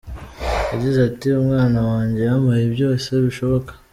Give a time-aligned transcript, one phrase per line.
[0.71, 3.71] Yagize ati “Umwana wanjye yampaye byose bishoboka.